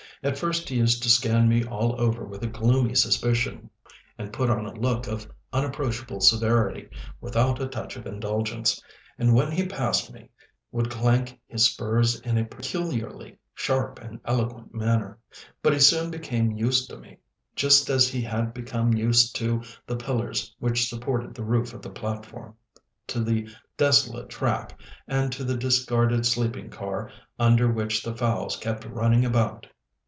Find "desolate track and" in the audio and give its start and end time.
23.75-25.31